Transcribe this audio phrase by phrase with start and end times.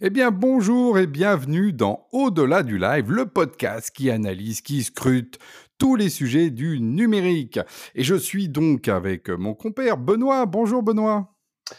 [0.00, 5.40] Eh bien, bonjour et bienvenue dans Au-delà du live, le podcast qui analyse, qui scrute
[5.76, 7.58] tous les sujets du numérique.
[7.96, 10.46] Et je suis donc avec mon compère Benoît.
[10.46, 11.34] Bonjour Benoît.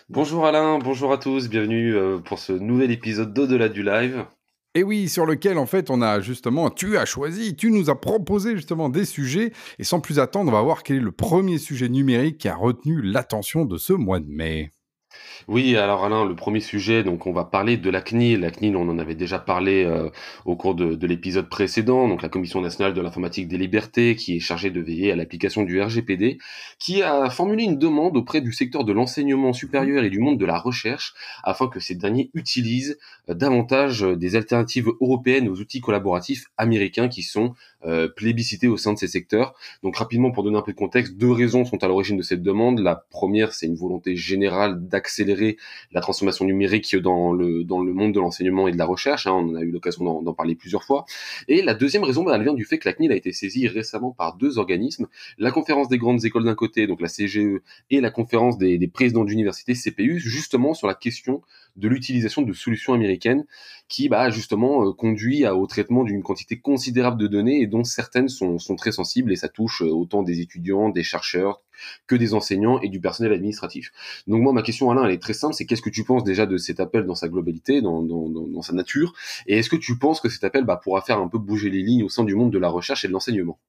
[0.10, 4.26] Bonjour Alain, bonjour à tous, bienvenue euh, pour ce nouvel épisode d'Au-delà du live.
[4.76, 8.02] Et oui, sur lequel en fait on a justement, tu as choisi, tu nous as
[8.02, 9.54] proposé justement des sujets.
[9.78, 12.56] Et sans plus attendre, on va voir quel est le premier sujet numérique qui a
[12.58, 14.72] retenu l'attention de ce mois de mai.
[15.48, 18.42] Oui, alors Alain, le premier sujet, donc on va parler de la CNIL.
[18.42, 20.10] La CNIL, on en avait déjà parlé euh,
[20.46, 24.36] au cours de, de l'épisode précédent, donc la Commission nationale de l'informatique des libertés, qui
[24.36, 26.38] est chargée de veiller à l'application du RGPD,
[26.78, 30.46] qui a formulé une demande auprès du secteur de l'enseignement supérieur et du monde de
[30.46, 31.14] la recherche,
[31.44, 37.08] afin que ces derniers utilisent euh, davantage euh, des alternatives européennes aux outils collaboratifs américains
[37.08, 39.54] qui sont euh, plébiscités au sein de ces secteurs.
[39.84, 42.44] Donc rapidement, pour donner un peu de contexte, deux raisons sont à l'origine de cette
[42.44, 42.80] demande.
[42.80, 45.58] La première, c'est une volonté générale d'accélérer
[45.94, 49.28] la transformation numérique dans le, dans le monde de l'enseignement et de la recherche.
[49.28, 49.32] Hein.
[49.34, 51.06] on a eu l'occasion d'en parler plusieurs fois.
[51.48, 53.68] Et la deuxième raison, bah, elle vient du fait que la CNIL a été saisie
[53.68, 58.02] récemment par deux organismes, la conférence des grandes écoles d'un côté, donc la CGE, et
[58.02, 61.42] la conférence des, des présidents d'université, CPU, justement sur la question
[61.78, 63.46] de l'utilisation de solutions américaines
[63.90, 68.30] qui bah, justement euh, conduit au traitement d'une quantité considérable de données et dont certaines
[68.30, 71.62] sont, sont très sensibles et ça touche euh, autant des étudiants, des chercheurs
[72.08, 73.92] que des enseignants et du personnel administratif.
[74.28, 76.46] Donc moi ma question Alain elle est très simple, c'est qu'est-ce que tu penses déjà
[76.46, 79.14] de cet appel dans sa globalité, dans, dans, dans sa nature
[79.48, 81.82] et est-ce que tu penses que cet appel bah, pourra faire un peu bouger les
[81.82, 83.60] lignes au sein du monde de la recherche et de l'enseignement?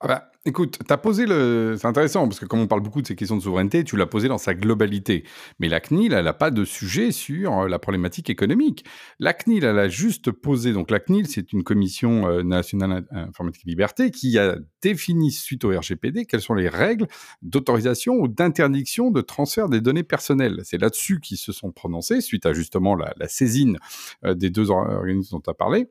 [0.00, 1.76] Ah bah, écoute, tu as posé le.
[1.78, 4.06] C'est intéressant parce que, comme on parle beaucoup de ces questions de souveraineté, tu l'as
[4.06, 5.24] posé dans sa globalité.
[5.58, 8.84] Mais la CNIL, elle n'a pas de sujet sur euh, la problématique économique.
[9.18, 10.72] La CNIL, elle a juste posé.
[10.72, 15.64] Donc, la CNIL, c'est une commission euh, nationale informatique et liberté qui a défini, suite
[15.64, 17.06] au RGPD, quelles sont les règles
[17.40, 20.60] d'autorisation ou d'interdiction de transfert des données personnelles.
[20.64, 23.78] C'est là-dessus qu'ils se sont prononcés, suite à justement la, la saisine
[24.24, 25.88] euh, des deux organismes dont tu as parlé.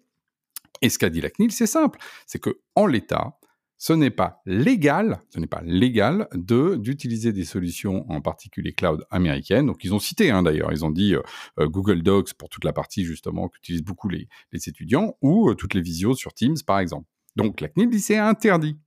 [0.81, 3.37] Et ce qu'a dit la CNIL, c'est simple c'est que en l'état,
[3.77, 9.05] ce n'est pas légal, ce n'est pas légal de d'utiliser des solutions en particulier cloud
[9.11, 9.67] américaines.
[9.67, 11.21] Donc ils ont cité hein, d'ailleurs, ils ont dit euh,
[11.59, 15.55] euh, Google Docs pour toute la partie justement qu'utilisent beaucoup les, les étudiants ou euh,
[15.55, 17.07] toutes les visios sur Teams par exemple.
[17.35, 18.77] Donc la CNIL dit c'est interdit.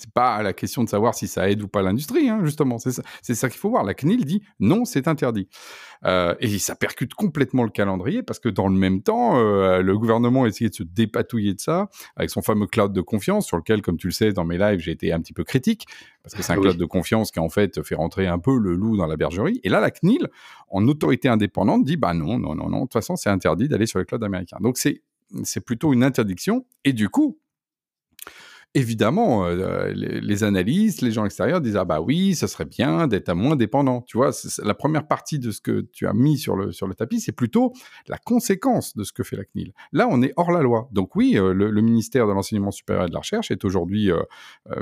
[0.00, 2.78] C'est pas la question de savoir si ça aide ou pas l'industrie, hein, justement.
[2.78, 3.84] C'est ça, ça qu'il faut voir.
[3.84, 5.46] La CNIL dit non, c'est interdit.
[6.06, 9.98] Euh, et ça percute complètement le calendrier parce que dans le même temps, euh, le
[9.98, 13.58] gouvernement a essayé de se dépatouiller de ça avec son fameux cloud de confiance sur
[13.58, 15.84] lequel, comme tu le sais, dans mes lives, j'ai été un petit peu critique
[16.22, 18.58] parce que c'est un ah cloud de confiance qui en fait fait rentrer un peu
[18.58, 19.60] le loup dans la bergerie.
[19.64, 20.28] Et là, la CNIL,
[20.70, 22.78] en autorité indépendante, dit bah non, non, non, non.
[22.78, 24.58] De toute façon, c'est interdit d'aller sur les clouds américains.
[24.62, 25.02] Donc c'est
[25.44, 26.64] c'est plutôt une interdiction.
[26.84, 27.38] Et du coup,
[28.74, 33.32] évidemment, euh, les, analystes, les gens extérieurs disent ah bah oui, ça serait bien d'être
[33.34, 34.02] moins dépendant.
[34.02, 34.30] Tu vois,
[34.62, 37.32] la première partie de ce que tu as mis sur le sur le tapis, c'est
[37.32, 37.72] plutôt
[38.06, 39.72] la conséquence de ce que fait la CNIL.
[39.92, 40.88] Là, on est hors la loi.
[40.92, 44.22] Donc oui, euh, le, ministère de l'enseignement supérieur et de la recherche est aujourd'hui euh,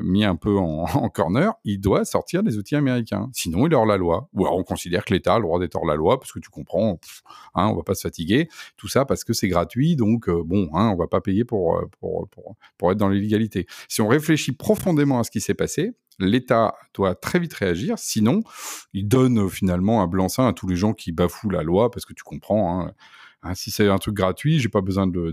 [0.03, 1.55] mis un peu en, corner.
[1.65, 3.31] Il doit sortir des outils américains.
[3.33, 4.29] Sinon, il est hors la loi.
[4.35, 6.41] Ou alors on considère que l'État a le droit d'être hors la loi parce que
[6.41, 6.99] tu comprends,
[7.55, 8.49] hein, on va pas se fatiguer.
[8.77, 9.97] Tout ça parce que c'est gratuit.
[9.97, 12.29] Donc bon, hein, on va pas payer pour, pour,
[12.77, 13.67] pour être dans l'illégalité.
[13.89, 18.43] Si on réfléchit profondément à ce qui s'est passé, l'État doit très vite réagir, sinon
[18.93, 22.05] il donne euh, finalement un blanc-seing à tous les gens qui bafouent la loi, parce
[22.05, 22.93] que tu comprends, hein,
[23.43, 25.33] Hein, si c'est un truc gratuit, j'ai pas besoin de,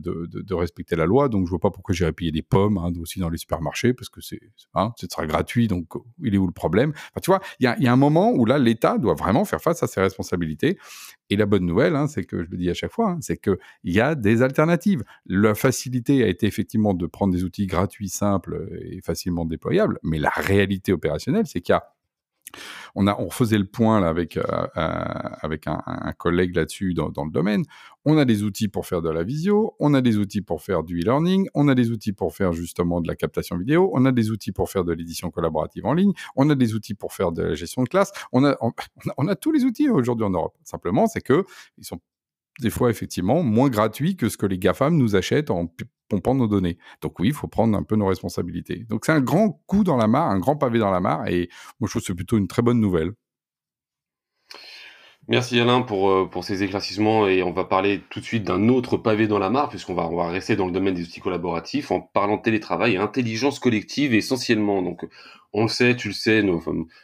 [0.54, 3.30] respecter la loi, donc je vois pas pourquoi j'irais payer des pommes hein, aussi dans
[3.30, 4.40] les supermarchés parce que c'est,
[4.76, 5.88] hein, ce sera gratuit, donc
[6.22, 6.94] il est où le problème?
[7.22, 9.60] Tu vois, il y a, y a, un moment où là l'État doit vraiment faire
[9.60, 10.78] face à ses responsabilités.
[11.32, 13.58] Et la bonne nouvelle, hein, c'est que je le dis à chaque fois, c'est que
[13.84, 15.04] il y a des alternatives.
[15.26, 20.20] La facilité a été effectivement de prendre des outils gratuits, simples et facilement déployables, mais
[20.20, 21.95] la réalité opérationnelle, c'est qu'il y a
[22.96, 24.44] on, a, faisait le point avec, euh,
[24.78, 27.64] euh, un, collègue là-dessus dans, le domaine.
[28.06, 30.84] On a des outils pour faire de la visio, on a des outils pour faire
[30.84, 34.12] du e-learning, on a des outils pour faire justement de la captation vidéo, on a
[34.12, 37.32] des outils pour faire de l'édition collaborative en ligne, on a des outils pour faire
[37.32, 38.12] de la gestion de classe.
[38.32, 40.56] On a, tous les outils aujourd'hui en Europe.
[40.64, 41.46] Simplement, c'est que
[41.78, 42.00] ils sont
[42.62, 45.68] des fois effectivement moins gratuits que ce que les GAFAM nous achètent en
[46.08, 46.78] pompant nos données.
[47.02, 48.86] Donc oui, il faut prendre un peu nos responsabilités.
[48.90, 51.50] Donc c'est un grand coup dans la mare, un grand pavé dans la mare, et
[51.80, 53.12] moi je trouve que c'est plutôt une très bonne nouvelle.
[55.28, 58.70] Merci Alain pour, euh, pour ces éclaircissements et on va parler tout de suite d'un
[58.70, 61.20] autre pavé dans la mare puisqu'on va, on va rester dans le domaine des outils
[61.20, 64.84] collaboratifs en parlant de télétravail et intelligence collective essentiellement.
[64.84, 65.04] Donc
[65.54, 66.62] on le sait, tu le sais, nous,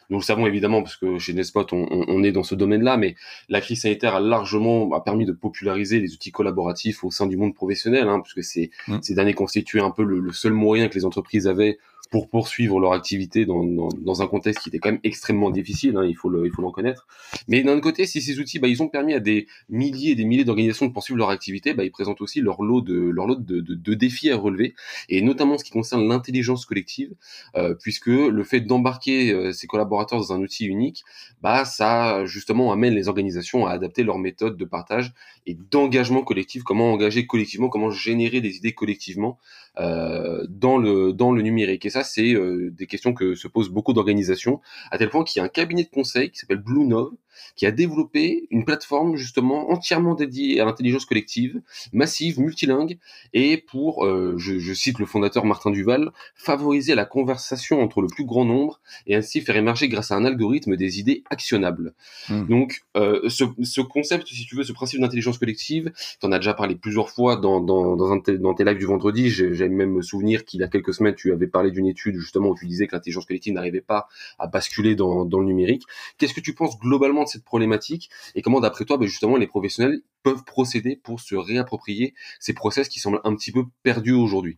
[0.09, 3.15] nous le savons évidemment parce que chez Nespot on, on, est dans ce domaine-là, mais
[3.49, 7.37] la crise sanitaire a largement a permis de populariser les outils collaboratifs au sein du
[7.37, 8.97] monde professionnel, hein, puisque c'est mmh.
[9.01, 11.77] ces derniers constituaient un peu le, le, seul moyen que les entreprises avaient
[12.11, 15.95] pour poursuivre leur activité dans, dans, dans, un contexte qui était quand même extrêmement difficile,
[15.95, 17.07] hein, il faut le, il faut l'en connaître.
[17.47, 20.15] Mais d'un autre côté, si ces outils, bah, ils ont permis à des milliers et
[20.15, 23.27] des milliers d'organisations de poursuivre leur activité, bah, ils présentent aussi leur lot de leur
[23.27, 24.75] lot de, de, de défis à relever,
[25.07, 27.13] et notamment ce qui concerne l'intelligence collective,
[27.55, 31.03] euh, puisque le fait d'embarquer euh, ses collaborateurs dans un outil unique,
[31.41, 35.13] bah ça justement amène les organisations à adapter leurs méthodes de partage
[35.45, 39.37] et d'engagement collectif, comment engager collectivement, comment générer des idées collectivement
[39.79, 41.85] euh, dans le dans le numérique.
[41.85, 44.59] Et ça, c'est euh, des questions que se posent beaucoup d'organisations,
[44.91, 47.13] à tel point qu'il y a un cabinet de conseil qui s'appelle Blue Nove,
[47.55, 51.61] qui a développé une plateforme justement entièrement dédiée à l'intelligence collective,
[51.93, 52.97] massive, multilingue,
[53.33, 58.07] et pour, euh, je, je, cite le fondateur Martin Duval, favoriser la conversation entre le
[58.07, 61.93] plus grand nombre et ainsi faire émerger grâce à un algorithme des idées actionnables.
[62.29, 62.47] Mmh.
[62.47, 66.37] Donc, euh, ce, ce, concept, si tu veux, ce principe d'intelligence collective, tu en as
[66.37, 70.63] déjà parlé plusieurs fois dans, tes lives du vendredi, j'aime même me souvenir qu'il y
[70.63, 73.53] a quelques semaines, tu avais parlé d'une étude justement où tu disais que l'intelligence collective
[73.53, 74.07] n'arrivait pas
[74.39, 75.83] à basculer dans, dans le numérique.
[76.17, 79.47] Qu'est-ce que tu penses globalement de cette problématique et comment, d'après toi, ben justement, les
[79.47, 84.57] professionnels peuvent procéder pour se réapproprier ces process qui semblent un petit peu perdus aujourd'hui?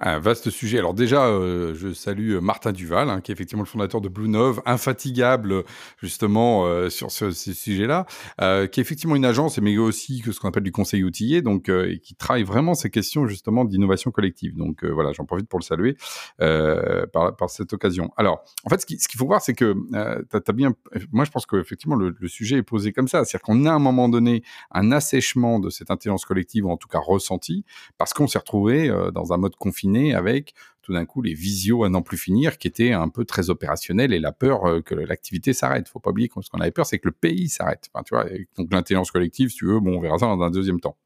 [0.00, 0.78] Un vaste sujet.
[0.78, 4.08] Alors déjà, euh, je salue euh, Martin Duval, hein, qui est effectivement le fondateur de
[4.08, 5.64] Blue Nove, infatigable
[6.00, 8.06] justement euh, sur ce, ces sujets-là,
[8.40, 11.42] euh, qui est effectivement une agence, mais aussi que ce qu'on appelle du conseil outillé,
[11.42, 14.56] donc euh, et qui travaille vraiment ces questions justement d'innovation collective.
[14.56, 15.96] Donc euh, voilà, j'en profite pour le saluer
[16.38, 18.10] par, par, cette occasion.
[18.16, 20.74] Alors, en fait, ce qu'il faut voir, c'est que tu as, bien,
[21.12, 23.74] moi je pense qu'effectivement le, le sujet est posé comme ça, c'est-à-dire qu'on a à
[23.74, 27.64] un moment donné un assèchement de cette intelligence collective, ou en tout cas ressenti,
[27.96, 31.90] parce qu'on s'est retrouvé dans un mode confiné avec tout d'un coup les visios à
[31.90, 35.52] n'en plus finir, qui étaient un peu très opérationnels et la peur euh, que l'activité
[35.52, 35.86] s'arrête.
[35.86, 37.90] Faut pas oublier que ce qu'on avait peur, c'est que le pays s'arrête.
[37.92, 38.24] Enfin, tu vois,
[38.56, 40.96] donc l'intelligence collective, si tu veux, bon, on verra ça dans un deuxième temps.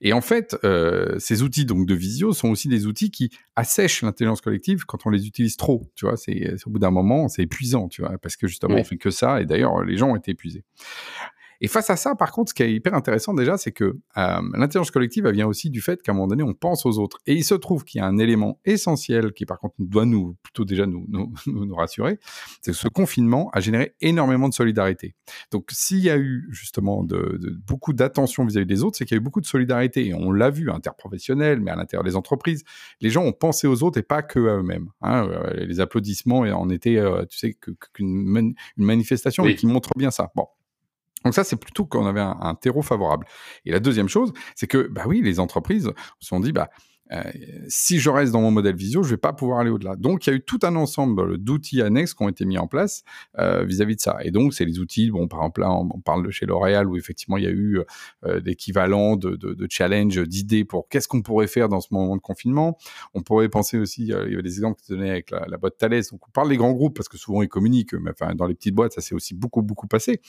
[0.00, 4.02] Et en fait, euh, ces outils donc de visio sont aussi des outils qui assèchent
[4.02, 5.90] l'intelligence collective quand on les utilise trop.
[5.94, 8.80] Tu vois, c'est au bout d'un moment, c'est épuisant, tu vois, parce que justement, oui.
[8.80, 9.40] on fait que ça.
[9.40, 10.64] Et d'ailleurs, les gens ont été épuisés.
[11.60, 14.40] Et face à ça, par contre, ce qui est hyper intéressant déjà, c'est que euh,
[14.54, 17.18] l'intelligence collective, elle vient aussi du fait qu'à un moment donné, on pense aux autres.
[17.26, 20.36] Et il se trouve qu'il y a un élément essentiel qui, par contre, doit nous,
[20.42, 21.06] plutôt déjà nous,
[21.46, 22.18] nous, nous rassurer,
[22.62, 25.14] c'est que ce confinement a généré énormément de solidarité.
[25.50, 29.16] Donc, s'il y a eu justement de, de beaucoup d'attention vis-à-vis des autres, c'est qu'il
[29.16, 30.06] y a eu beaucoup de solidarité.
[30.06, 32.64] Et on l'a vu, interprofessionnel, mais à l'intérieur des entreprises,
[33.00, 34.88] les gens ont pensé aux autres et pas que à eux-mêmes.
[35.02, 35.28] Hein.
[35.56, 37.56] Les applaudissements en étaient, euh, tu sais,
[37.94, 39.56] qu'une une manifestation, oui.
[39.56, 40.30] qui montre bien ça.
[40.34, 40.46] Bon.
[41.24, 43.26] Donc ça, c'est plutôt qu'on avait un, terreau favorable.
[43.64, 46.70] Et la deuxième chose, c'est que, bah oui, les entreprises se sont dit, bah,
[47.12, 47.22] euh,
[47.68, 49.96] si je reste dans mon modèle visio, je vais pas pouvoir aller au-delà.
[49.96, 52.66] Donc, il y a eu tout un ensemble d'outils annexes qui ont été mis en
[52.66, 53.02] place
[53.38, 54.18] euh, vis-à-vis -vis de ça.
[54.22, 56.96] Et donc, c'est les outils, bon, par exemple, là, on, parle de chez L'Oréal où
[56.96, 57.80] effectivement, il y a eu
[58.24, 62.20] euh, l'équivalent de, de, challenge, d'idées pour qu'est-ce qu'on pourrait faire dans ce moment de
[62.20, 62.78] confinement.
[63.14, 65.46] On pourrait penser aussi, euh, il y avait des exemples que tu donnais avec la,
[65.48, 66.02] la boîte Thales.
[66.10, 68.74] Donc, on parle des grands groupes parce que souvent ils communiquent, mais dans les petites
[68.74, 70.20] boîtes, ça s'est aussi beaucoup, beaucoup passé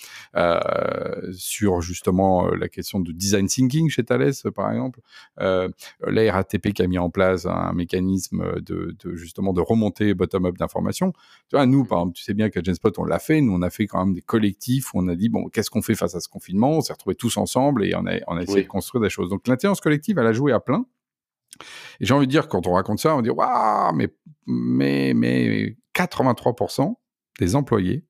[1.32, 5.00] sur justement la question de design thinking chez Thales, par exemple.
[5.38, 10.58] la RATP qui a mis en place un mécanisme de, de justement de remontée bottom-up
[10.58, 11.12] d'informations.
[11.50, 13.42] Tu vois, nous, par exemple, tu sais bien qu'à Genspot, on l'a fait.
[13.42, 15.82] Nous, on a fait quand même des collectifs où on a dit, bon, qu'est-ce qu'on
[15.82, 16.78] fait face à ce confinement?
[16.78, 18.64] On s'est retrouvés tous ensemble et on a, on a essayé oui.
[18.64, 19.30] de construire des choses.
[19.30, 20.86] Donc, l'intelligence collective, elle a joué à plein.
[22.00, 24.14] Et j'ai envie de dire, quand on raconte ça, on dit, waouh, mais,
[24.48, 26.94] mais, mais 83%
[27.40, 28.06] des employés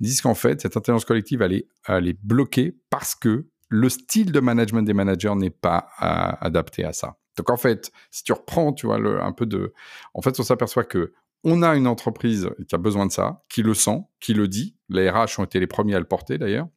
[0.00, 4.32] disent qu'en fait, cette intelligence collective, elle est, elle est bloquée parce que le style
[4.32, 7.16] de management des managers n'est pas à, adapté à ça.
[7.36, 9.72] Donc en fait, si tu reprends, tu vois, le, un peu de...
[10.14, 11.12] En fait, on s'aperçoit que
[11.44, 14.76] on a une entreprise qui a besoin de ça, qui le sent, qui le dit.
[14.88, 16.68] Les RH ont été les premiers à le porter d'ailleurs.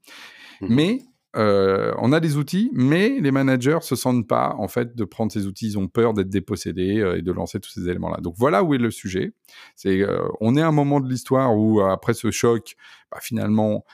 [0.60, 0.68] Mmh.
[0.76, 1.00] Mais
[1.36, 5.32] euh, on a des outils, mais les managers se sentent pas en fait de prendre
[5.32, 5.68] ces outils.
[5.68, 8.18] Ils ont peur d'être dépossédés euh, et de lancer tous ces éléments-là.
[8.22, 9.34] Donc voilà où est le sujet.
[9.76, 12.76] C'est euh, on est à un moment de l'histoire où après ce choc,
[13.12, 13.86] bah, finalement,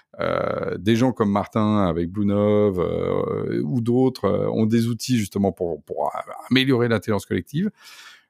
[0.77, 2.77] des gens comme Martin avec Bluenov
[3.63, 6.11] ou d'autres ont des outils justement pour
[6.49, 7.71] améliorer l'intelligence collective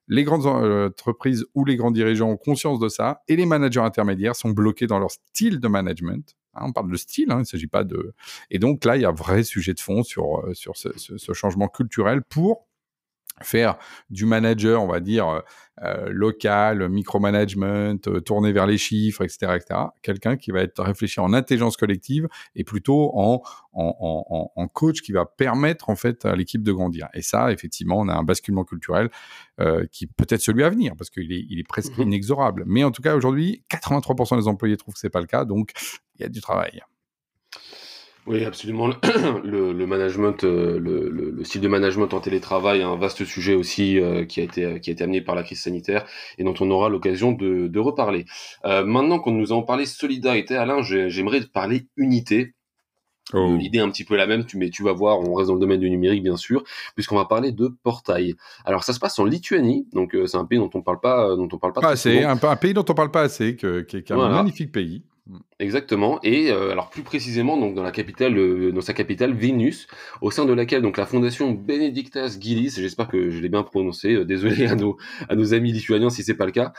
[0.09, 4.35] les grandes entreprises ou les grands dirigeants ont conscience de ça et les managers intermédiaires
[4.35, 6.35] sont bloqués dans leur style de management.
[6.55, 8.13] Hein, on parle de style, hein, il ne s'agit pas de.
[8.51, 11.17] Et donc là, il y a un vrai sujet de fond sur, sur ce, ce,
[11.17, 12.67] ce changement culturel pour
[13.41, 13.77] faire
[14.09, 15.41] du manager, on va dire,
[15.81, 19.79] euh, local, micromanagement, euh, tourné vers les chiffres, etc., etc.
[20.03, 23.41] Quelqu'un qui va être réfléchi en intelligence collective et plutôt en,
[23.73, 27.07] en, en, en coach qui va permettre en fait à l'équipe de grandir.
[27.15, 29.09] Et ça, effectivement, on a un basculement culturel
[29.59, 32.03] euh, qui peut être celui à venir parce qu'il est, il est presque mmh.
[32.03, 32.63] inexorable.
[32.67, 35.71] Mais en tout cas, aujourd'hui, 83% des employés trouvent que c'est pas le cas, donc
[36.15, 36.81] il y a du travail.
[38.25, 38.87] Oui, absolument.
[39.43, 43.53] Le, le management, euh, le, le, style de management en télétravail est un vaste sujet
[43.53, 46.05] aussi euh, qui a été qui a été amené par la crise sanitaire
[46.37, 48.25] et dont on aura l'occasion de, de reparler.
[48.65, 52.53] Euh, maintenant qu'on nous avons parlé solidarité, Alain, j'aimerais parler unité.
[53.33, 53.55] Oh.
[53.57, 55.55] L'idée est un petit peu la même, tu, mais tu vas voir, on reste dans
[55.55, 56.63] le domaine du numérique bien sûr,
[56.95, 58.35] puisqu'on va parler de portail.
[58.65, 61.47] Alors ça se passe en Lituanie, donc c'est un pays dont on parle pas, dont
[61.51, 61.81] on parle pas.
[61.81, 65.03] pas assez, un, un, pays dont on parle pas assez, qui est un magnifique pays.
[65.59, 66.19] Exactement.
[66.23, 69.87] Et euh, alors plus précisément donc dans la capitale, euh, dans sa capitale Vilnius,
[70.19, 74.15] au sein de laquelle donc la fondation Benedictas Gilis, j'espère que je l'ai bien prononcé,
[74.15, 74.97] euh, désolé à nos
[75.29, 76.73] à nos amis lituaniens si c'est pas le cas,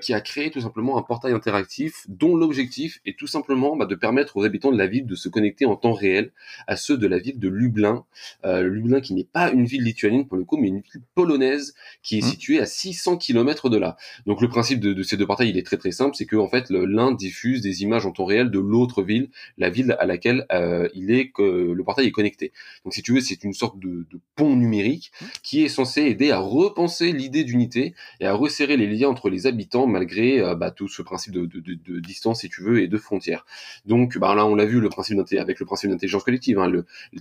[0.00, 3.96] qui a créé tout simplement un portail interactif dont l'objectif est tout simplement bah, de
[3.96, 6.30] permettre aux habitants de la ville de se connecter en temps réel
[6.68, 8.04] à ceux de la ville de Lublin,
[8.44, 12.18] Lublin qui n'est pas une ville lituanienne pour le coup, mais une ville polonaise qui
[12.18, 12.30] est mmh.
[12.30, 13.96] située à 600 km de là.
[14.26, 16.36] Donc le principe de, de ces deux portails il est très très simple, c'est que
[16.36, 20.06] en fait l'un diffuse des images en temps réel de l'autre ville, la ville à
[20.06, 22.52] laquelle euh, il est le portail est connecté.
[22.84, 24.06] Donc si tu veux, c'est une sorte de,
[24.36, 29.08] pont numérique qui est censé aider à repenser l'idée d'unité et à resserrer les liens
[29.08, 32.88] entre les habitants malgré euh, bah, tout ce principe de, distance, si tu veux, et
[32.88, 33.44] de frontières.
[33.86, 36.72] Donc bah, là, on l'a vu, le principe avec le principe d'intelligence collective, hein,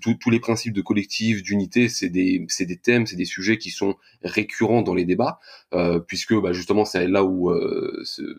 [0.01, 3.95] tous les principes de collectif, d'unité, c'est des, des thèmes, c'est des sujets qui sont
[4.23, 5.39] récurrents dans les débats,
[5.73, 7.51] euh, puisque bah, justement c'est là où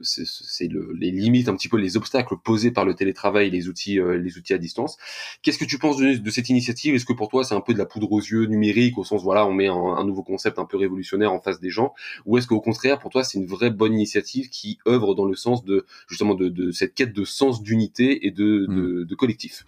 [0.02, 2.09] c'est les limites, un petit peu les obstacles
[2.42, 4.96] posés par le télétravail les outils, euh, les outils à distance.
[5.42, 6.94] Qu'est-ce que tu penses de, cette initiative?
[6.94, 9.22] Est-ce que pour toi c'est un peu de la poudre aux yeux numérique au sens
[9.22, 11.94] voilà on met un, nouveau concept un peu révolutionnaire en face des gens?
[12.26, 15.34] Ou est-ce qu'au contraire pour toi c'est une vraie bonne initiative qui œuvre dans le
[15.34, 19.04] sens de justement de, cette quête de sens d'unité et de, hmm.
[19.04, 19.64] de, collectif?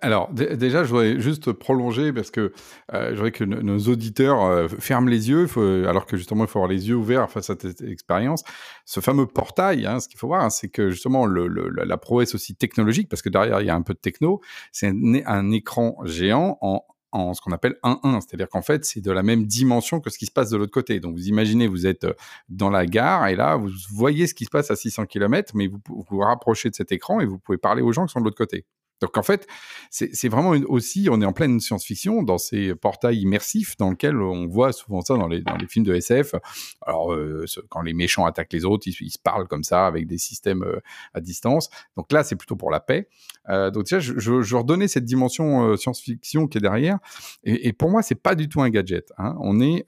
[0.00, 2.52] Alors déjà je voudrais juste prolonger parce que
[2.92, 5.46] euh, je voudrais que nos auditeurs euh, ferment les yeux
[5.86, 8.42] alors que justement il faut avoir les yeux ouverts face à cette expérience.
[8.84, 11.48] Ce fameux portail, hein, ce qu'il faut voir, hein, c'est que justement le,
[11.84, 14.40] la prouesse aussi technologique, parce que derrière, il y a un peu de techno,
[14.72, 19.10] c'est un, écran géant en en ce qu'on appelle 1-1, c'est-à-dire qu'en fait, c'est de
[19.10, 21.00] la même dimension que ce qui se passe de l'autre côté.
[21.00, 22.14] Donc, vous imaginez, vous êtes euh,
[22.48, 25.66] dans la gare et là, vous voyez ce qui se passe à 600 km, mais
[25.66, 28.20] vous vous, vous rapprochez de cet écran et vous pouvez parler aux gens qui sont
[28.20, 28.64] de l'autre côté.
[29.00, 29.46] Donc en fait,
[29.90, 34.46] c'est vraiment aussi, on est en pleine science-fiction dans ces portails immersifs dans lesquels on
[34.46, 36.34] voit souvent ça dans les, films de SF.
[36.82, 40.18] Alors euh, quand les méchants attaquent les autres, ils, se parlent comme ça avec des
[40.18, 40.80] systèmes euh,
[41.14, 41.70] à distance.
[41.96, 43.08] Donc là, c'est plutôt pour la paix.
[43.48, 46.98] Euh, donc déjà, je, je, redonnais cette dimension science-fiction qui est derrière.
[47.44, 49.12] Et, et, pour moi, c'est pas du tout un gadget.
[49.16, 49.36] Hein.
[49.40, 49.84] On est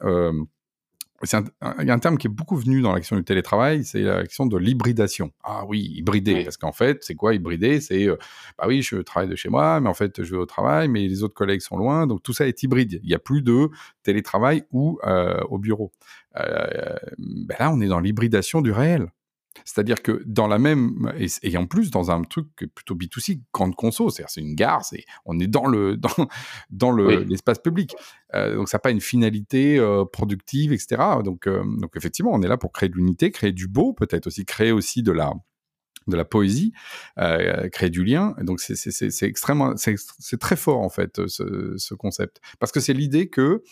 [1.24, 4.46] il y a un terme qui est beaucoup venu dans l'action du télétravail, c'est l'action
[4.46, 5.30] de l'hybridation.
[5.44, 7.80] Ah oui, hybrider, parce qu'en fait, c'est quoi hybrider?
[7.80, 8.16] C'est, euh,
[8.58, 11.06] bah oui, je travaille de chez moi, mais en fait, je vais au travail, mais
[11.06, 13.00] les autres collègues sont loin, donc tout ça est hybride.
[13.02, 13.68] Il n'y a plus de
[14.02, 15.92] télétravail ou euh, au bureau.
[16.36, 19.08] Euh, ben là, on est dans l'hybridation du réel.
[19.64, 24.10] C'est-à-dire que dans la même et, en plus dans un truc plutôt B2C, grande conso,
[24.10, 26.28] c'est-à-dire c'est une gare, c'est on est dans le dans
[26.70, 27.94] dans le l'espace public,
[28.34, 31.02] euh, donc ça n'a pas une finalité euh, productive, etc.
[31.24, 34.26] Donc euh, donc effectivement, on est là pour créer de l'unité, créer du beau, peut-être
[34.26, 35.32] aussi créer aussi de la
[36.06, 36.72] de la poésie,
[37.18, 38.34] euh, créer du lien.
[38.40, 43.28] donc c'est extrêmement, c'est très fort en fait ce, ce concept, parce que c'est l'idée
[43.28, 43.62] que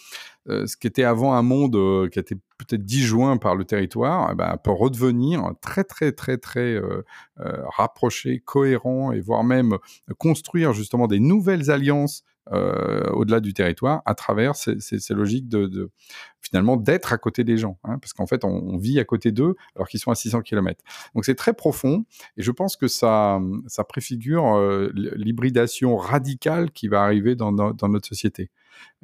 [0.48, 4.30] euh, ce qui était avant un monde euh, qui était peut-être disjoint par le territoire,
[4.32, 7.02] eh ben, peut redevenir très très très très euh,
[7.76, 9.76] rapproché, cohérent et voire même
[10.18, 12.24] construire justement des nouvelles alliances
[13.12, 14.74] au-delà du territoire à travers ces,
[15.10, 15.92] logiques de
[16.50, 19.56] finalement d'être à côté des gens, hein, parce qu'en fait on, vit à côté d'eux
[19.74, 20.82] alors qu'ils sont à 600 km.
[21.14, 22.04] Donc c'est très profond
[22.36, 24.58] et je pense que ça, ça préfigure
[24.94, 28.50] l'hybridation radicale qui va arriver dans, dans, notre société.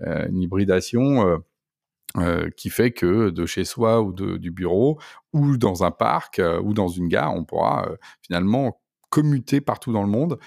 [0.03, 1.39] Euh, une hybridation euh,
[2.19, 4.99] euh, qui fait que de chez soi ou de, du bureau
[5.33, 7.89] ou dans un parc ou dans une gare, on pourra
[8.23, 8.81] finalement
[9.17, 10.39] commuter partout dans le monde,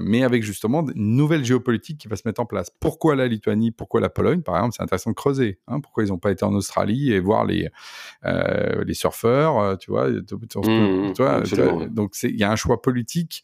[0.00, 2.70] mais avec justement une nouvelle géopolitique qui va se mettre en place.
[2.78, 3.72] Pourquoi la Lituanie?
[3.72, 4.42] Pourquoi la Pologne?
[4.42, 5.58] Par exemple, c'est intéressant de creuser.
[5.66, 7.68] Hein, pourquoi ils n'ont pas été en Australie et voir les,
[8.22, 13.42] les surfeurs, tu vois, mmh, mmh, Donc il y a un choix politique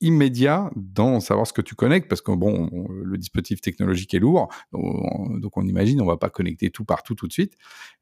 [0.00, 4.48] immédiat dans savoir ce que tu connectes, parce que bon, le dispositif technologique est lourd,
[4.72, 7.54] donc on imagine on va pas connecter tout partout tout de suite.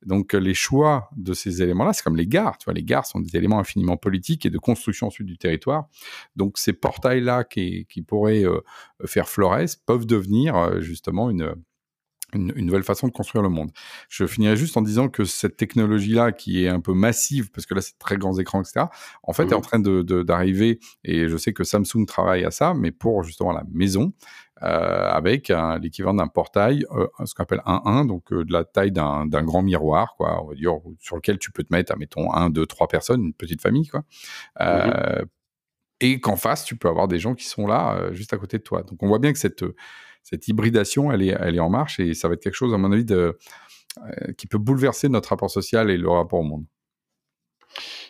[0.05, 3.21] Donc les choix de ces éléments-là, c'est comme les gares, tu vois, les gares sont
[3.21, 5.89] des éléments infiniment politiques et de construction ensuite du territoire.
[6.37, 8.61] Donc ces portails-là qui, qui pourraient euh,
[9.05, 11.55] faire flores peuvent devenir euh, justement une
[12.37, 13.71] une, nouvelle façon de construire le monde.
[14.09, 17.75] Je finirai juste en disant que cette technologie-là, qui est un peu massive, parce que
[17.75, 18.87] là, c'est très grands écrans, etc.,
[19.23, 22.75] en fait, est en train d'arriver, de, et je sais que Samsung travaille à ça,
[22.75, 24.13] mais pour justement la maison,
[24.63, 25.53] euh, avec
[25.83, 29.27] l'équivalent d'un portail, euh, ce qu'on appelle un 1, donc euh, de la taille d'un
[29.27, 32.65] grand miroir, quoi, on va dire, sur lequel tu peux te mettre, admettons, un, deux,
[32.65, 34.03] trois personnes, une petite famille, quoi,
[34.61, 35.25] mmh
[36.01, 38.63] et qu'en face, tu peux avoir des gens qui sont là juste à côté de
[38.63, 38.83] toi.
[38.83, 39.65] Donc on voit bien que cette,
[40.29, 42.79] cette hybridation, elle est, elle est en marche et ça va être quelque chose, à
[42.79, 43.33] mon avis, euh,
[44.37, 46.65] qui peut bouleverser notre rapport social et le rapport au monde.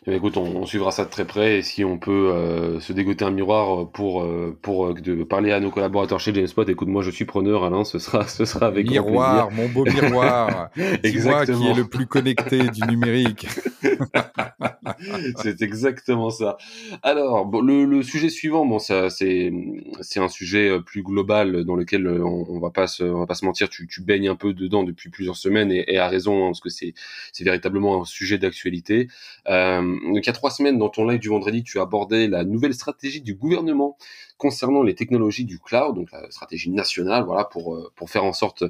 [0.09, 3.25] Eh écoute, on, suivra ça de très près et si on peut euh, se dégoter
[3.25, 6.87] un miroir pour euh, pour euh, de parler à nos collaborateurs chez James Spot, écoute,
[6.87, 10.71] moi je suis preneur, Alain, ce sera ce sera avec miroir, mon beau miroir,
[11.03, 13.49] exactement, qui est le plus connecté du numérique.
[15.43, 16.57] c'est exactement ça.
[17.03, 19.53] Alors, le, le, sujet suivant, bon, ça c'est
[20.03, 23.35] c'est un sujet plus global dans lequel on, on, va pas se on va pas
[23.35, 26.45] se mentir, tu, tu baignes un peu dedans depuis plusieurs semaines et, et à raison
[26.45, 26.95] hein, parce que c'est
[27.33, 29.09] c'est véritablement un sujet d'actualité.
[29.49, 32.45] Euh, il y a trois semaines, dans ton live du vendredi, tu as abordé la
[32.45, 33.97] nouvelle stratégie du gouvernement
[34.39, 38.33] concernant les technologies du cloud, donc la stratégie nationale, voilà, pour euh, pour faire en
[38.33, 38.65] sorte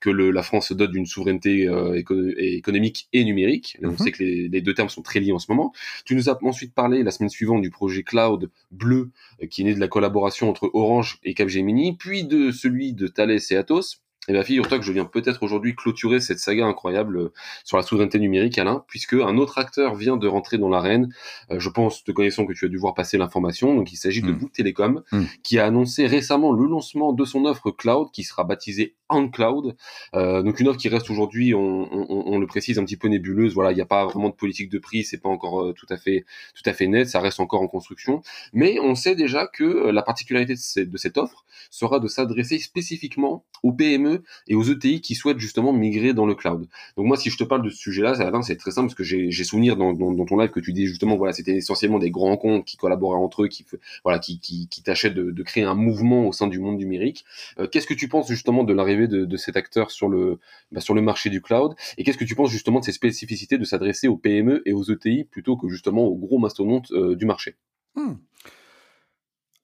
[0.00, 1.94] que le, la France se dote d'une souveraineté euh,
[2.38, 3.78] économique et numérique.
[3.82, 3.98] On mhm.
[3.98, 5.72] sait que les, les, deux termes sont très liés en ce moment.
[6.04, 9.10] Tu nous as ensuite parlé la semaine suivante du projet cloud bleu,
[9.42, 13.06] euh, qui est né de la collaboration entre Orange et Capgemini, puis de celui de
[13.06, 14.02] Thales et Atos.
[14.28, 17.32] Et eh bien, figure-toi que je viens peut-être aujourd'hui clôturer cette saga incroyable euh,
[17.64, 21.12] sur la souveraineté numérique, Alain, puisque un autre acteur vient de rentrer dans l'arène.
[21.50, 23.74] Euh, je pense, te connaissant que tu as dû voir passer l'information.
[23.74, 24.38] Donc, il s'agit de hmm.
[24.38, 25.22] Bouygues Telecom, hmm.
[25.42, 28.94] qui a annoncé récemment le lancement de son offre cloud, qui sera baptisée
[29.32, 29.76] cloud.
[30.14, 33.54] Euh, donc une offre qui reste aujourd'hui, on, le précise, un petit peu nébuleuse.
[33.54, 35.86] Voilà, il n'y a pas vraiment de politique de prix, c'est pas encore euh, tout
[35.90, 36.24] à fait
[36.54, 38.22] tout à fait net, ça reste encore en construction.
[38.52, 43.72] Mais on sait déjà que la particularité de, cette offre sera de s'adresser spécifiquement aux
[43.72, 44.11] PME
[44.48, 46.66] et aux ETI qui souhaitent justement migrer dans le cloud.
[46.96, 49.44] Donc moi, si je te parle de ce sujet-là, c'est très simple parce que j'ai
[49.44, 52.76] souvenir dans, ton live que tu dis justement, voilà, c'était essentiellement des grands comptes qui
[52.76, 53.64] collaboraient entre eux, qui
[54.04, 57.24] voilà, qui, qui, tâchaient de, créer un mouvement au sein du monde numérique.
[57.70, 60.38] Qu'est-ce que tu penses justement de l'arrivée de, cet acteur sur le,
[60.70, 61.74] bah, sur le marché du cloud?
[61.98, 64.84] Et qu'est-ce que tu penses justement de ces spécificités de s'adresser aux PME et aux
[64.84, 67.56] ETI plutôt que justement aux gros mastodontes euh, du marché?
[67.94, 68.14] Hmm.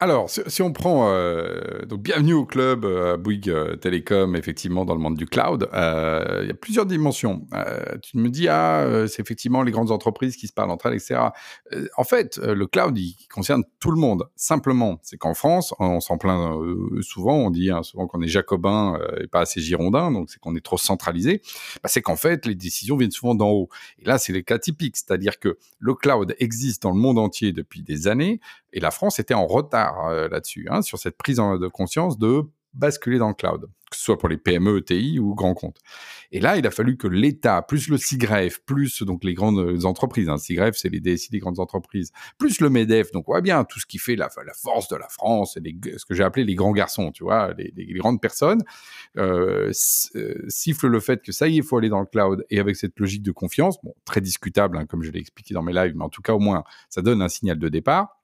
[0.01, 4.95] Alors, si, on prend euh, donc bienvenue au club euh, Bouygues euh, Télécom, effectivement dans
[4.95, 7.49] le monde du cloud, il y a plusieurs dimensions.
[8.01, 11.31] tu me dis ah c'est effectivement les grandes entreprises qui se parlent entre elles, etc.
[11.97, 14.29] en fait, le cloud il concerne tout le monde.
[14.37, 16.55] Simplement, c'est qu'en France, on s'en plaint
[17.01, 20.55] souvent, on dit hein, souvent qu'on est jacobin et pas assez girondin, donc c'est qu'on
[20.55, 21.43] est trop centralisé.
[21.83, 23.69] Bah, c'est qu'en fait les décisions viennent souvent d'en haut.
[23.99, 27.53] Et là, c'est les cas typiques, c'est-à-dire que le cloud existe dans le monde entier
[27.53, 28.41] depuis des années.
[28.73, 32.43] Et la France était en retard euh, là-dessus, hein, sur cette prise de conscience de
[32.75, 35.79] basculer dans le cloud, que ce soit pour les PME, ETI ou grands comptes.
[36.31, 40.29] Et là, il a fallu que l'État, plus le CIGREF, plus donc les grandes entreprises,
[40.29, 43.65] hein, CIGREF, c'est les DSI des grandes entreprises, plus le MEDEF, donc on voit bien
[43.65, 46.73] tout ce qui fait la, force de la France, ce que j'ai appelé les grands
[46.73, 48.63] garçons, tu vois, les, les, grandes personnes,
[49.17, 49.73] euh,
[50.15, 52.61] euh, siffle le fait que ça y est, il faut aller dans le cloud, et
[52.61, 55.73] avec cette logique de confiance, bon, très discutable, hein, comme je l'ai expliqué dans mes
[55.73, 58.18] lives, mais en tout cas, au moins, ça donne un signal de départ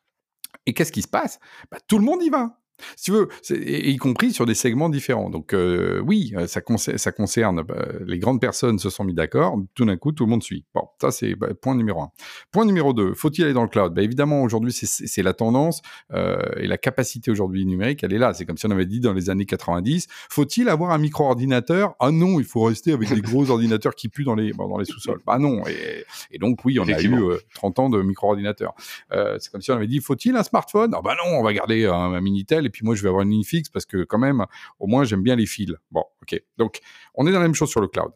[0.66, 1.38] et qu'est-ce qui se passe?
[1.70, 2.60] Bah, Tout le monde y va.
[2.96, 5.30] Si tu veux, y compris sur des segments différents.
[5.30, 6.60] Donc euh, oui, euh, ça,
[6.96, 9.56] ça concerne bah, les grandes personnes se sont mis d'accord.
[9.74, 10.64] Tout d'un coup, tout le monde suit.
[10.74, 12.10] Bon, ça c'est bah, point numéro un.
[12.50, 13.94] Point numéro deux, faut-il aller dans le cloud?
[13.94, 15.82] Bah, Évidemment, aujourd'hui, c'est la tendance
[16.12, 18.34] euh, et la capacité aujourd'hui numérique, elle est là.
[18.34, 21.94] C'est comme si on avait dit dans les années 90, faut-il avoir un micro-ordinateur?
[22.00, 24.84] Ah non, il faut rester avec des gros ordinateurs qui puent dans les, dans les
[24.84, 25.20] sous-sols.
[25.26, 25.66] Bah non.
[25.66, 27.14] Et, et, donc oui, on a eu
[27.54, 28.74] 30 ans de micro-ordinateurs.
[29.10, 30.92] c'est comme si on avait dit, faut-il un smartphone?
[30.94, 33.22] Ah bah non, on va garder un, un Minitel et puis moi je vais avoir
[33.22, 34.44] une ligne fixe parce que quand même,
[34.78, 35.72] au moins j'aime bien les fils.
[35.90, 36.40] Bon, ok.
[36.58, 36.80] Donc
[37.14, 38.12] on est dans la même chose sur le cloud.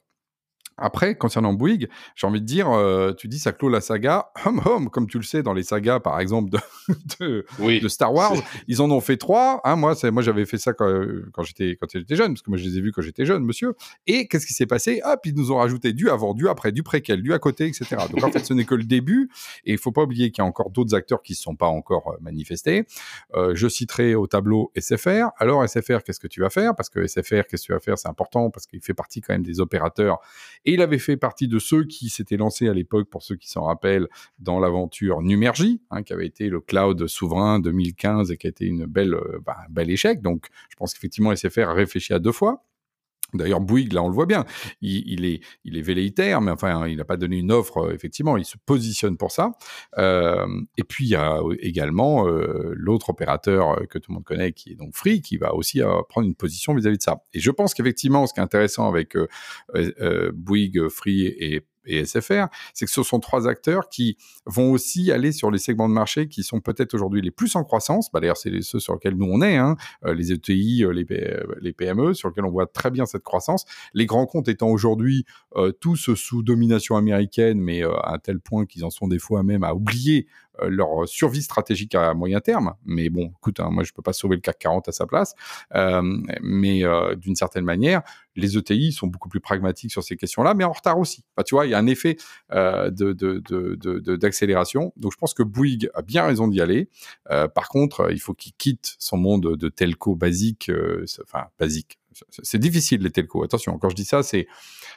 [0.79, 4.31] Après, concernant Bouygues, j'ai envie de dire, euh, tu dis ça clôt la saga.
[4.49, 7.45] Hum hum, comme tu le sais, dans les sagas, par exemple, de,
[7.81, 8.35] de, Star Wars,
[8.67, 9.61] ils en ont fait trois.
[9.64, 10.88] Hein, moi, moi j'avais fait ça quand,
[11.33, 11.77] quand j'étais
[12.11, 13.75] jeune, parce que moi, je les ai vus quand j'étais jeune, monsieur.
[14.07, 15.01] Et qu'est-ce qui s'est passé?
[15.05, 17.97] Hop, ils nous ont rajouté du avant, du après, du préquel, du à côté, etc.
[18.11, 19.29] Donc, en fait, ce n'est que le début.
[19.64, 21.57] Et il faut pas oublier qu'il y a encore d'autres acteurs qui ne se sont
[21.57, 22.85] pas encore euh, manifestés.
[23.35, 25.31] Euh, je citerai au tableau SFR.
[25.38, 26.75] Alors, SFR, qu'est-ce que tu vas faire?
[26.75, 27.99] Parce que SFR, qu'est-ce que tu vas faire?
[27.99, 30.19] C'est important, parce qu'il fait partie quand même des opérateurs
[30.68, 33.48] et il avait fait partie de ceux qui s'étaient lancés à l'époque, pour ceux qui
[33.48, 34.07] s'en rappellent,
[34.38, 38.66] dans l'aventure Numergy, hein, qui avait été le cloud souverain 2015 et qui a été
[38.66, 40.20] une belle, euh, bah, un bel échec.
[40.20, 42.66] Donc, je pense qu'effectivement, SFR a réfléchi à deux fois.
[43.35, 44.47] D'ailleurs, Bouygues, là, on le voit bien,
[44.81, 45.85] il, est, il
[46.41, 49.53] mais enfin, il n'a pas donné une offre, euh, effectivement, il se positionne pour ça.
[49.99, 50.47] Euh,
[50.79, 54.73] et puis, il y a également euh, l'autre opérateur que tout le monde connaît, qui
[54.73, 57.23] est donc Free, qui va aussi prendre une position vis-à-vis -vis de ça.
[57.35, 59.14] Et je pense qu'effectivement, ce qui est intéressant avec
[60.33, 65.33] Bouygues, Free et et SFR, c'est que ce sont trois acteurs qui vont aussi aller
[65.33, 68.11] sur les segments de marché qui sont peut-être aujourd'hui les plus en croissance.
[68.12, 71.72] Bah, D'ailleurs, c'est ceux sur lesquels nous on est, hein, euh, les ETI, euh, les,
[71.72, 73.64] PME, sur lesquels on voit très bien cette croissance.
[73.94, 75.24] Les grands comptes étant aujourd'hui
[75.57, 79.42] euh, tous sous domination américaine, mais à un tel point qu'ils en sont des fois
[79.42, 80.27] même à oublier
[80.61, 82.74] leur survie stratégique à moyen terme.
[82.85, 85.35] Mais bon, écoute, hein, moi je peux pas sauver le CAC 40 à sa place,
[86.42, 86.83] mais
[87.16, 88.03] d'une certaine manière,
[88.38, 91.24] les ETI sont beaucoup plus pragmatiques sur ces questions-là, mais en retard aussi.
[91.44, 92.16] tu vois, il y a un effet
[92.53, 92.90] euh,
[94.16, 94.92] d'accélération.
[94.96, 96.88] Donc, je pense que Bouygues a bien raison d'y aller.
[97.31, 101.98] Euh, par contre, il faut qu'il quitte son monde de telco basique, euh, enfin basique,
[102.31, 103.44] c'est difficile les telcos.
[103.44, 104.46] Attention, quand je dis ça, c'est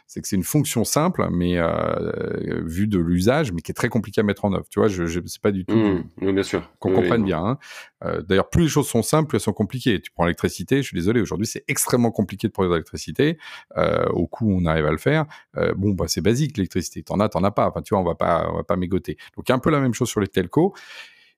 [0.07, 3.87] c'est que c'est une fonction simple, mais euh, vue de l'usage, mais qui est très
[3.89, 4.65] compliqué à mettre en œuvre.
[4.69, 5.75] Tu vois, je, je sais pas du tout.
[5.75, 6.69] Mmh, bien sûr.
[6.79, 7.43] Qu'on comprenne bien.
[7.43, 7.57] Hein.
[8.03, 10.01] Euh, D'ailleurs, plus les choses sont simples, plus elles sont compliquées.
[10.01, 13.37] Tu prends l'électricité, je suis désolé, aujourd'hui c'est extrêmement compliqué de produire de l'électricité.
[13.77, 15.25] Euh, au coup, on arrive à le faire.
[15.57, 17.03] Euh, bon, bah c'est basique l'électricité.
[17.03, 17.67] T'en as, t'en as pas.
[17.69, 19.17] Enfin, tu vois, on va pas, on va pas mégoter.
[19.37, 20.73] Donc, un peu la même chose sur les telcos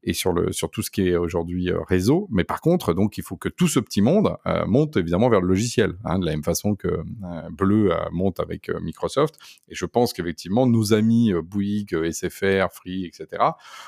[0.03, 2.27] et sur le sur tout ce qui est aujourd'hui euh, réseau.
[2.31, 5.41] Mais par contre, donc il faut que tout ce petit monde euh, monte évidemment vers
[5.41, 7.01] le logiciel, hein, de la même façon que euh,
[7.51, 9.35] Bleu monte avec Microsoft.
[9.69, 13.43] Et je pense qu'effectivement nos amis Bouygues, SFR, Free, etc.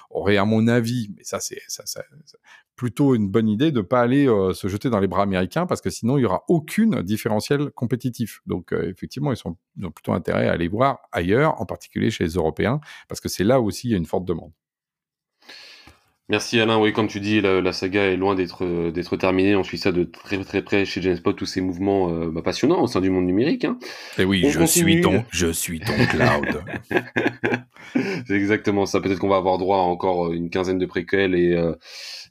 [0.10, 2.02] auraient à mon avis, mais ça c'est ça, ça,
[2.76, 5.90] plutôt une bonne idée de pas aller se jeter dans les bras américains parce que
[5.90, 8.42] sinon il y aura aucune différentiel compétitif.
[8.46, 12.26] Donc effectivement ils, sont, ils ont plutôt intérêt à aller voir ailleurs, en particulier chez
[12.26, 14.52] les Européens, parce que c'est là aussi il y a une forte demande.
[16.28, 19.56] Merci Alain, oui comme tu dis, la, saga est loin d'être euh, d'être terminée.
[19.56, 22.82] On suit ça de très très près chez Genspot, tous ces mouvements euh, bah, passionnants
[22.82, 23.64] au sein du monde numérique.
[23.64, 23.78] Hein.
[24.18, 26.64] Et eh oui, je suis ton, je suis ton cloud.
[28.28, 29.02] C'est exactement ça.
[29.02, 31.56] Peut-être qu'on va avoir droit à encore une quinzaine de préquels et